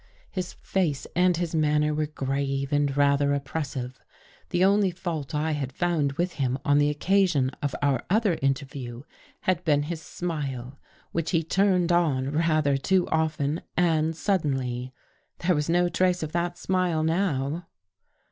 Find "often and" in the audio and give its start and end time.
13.09-14.15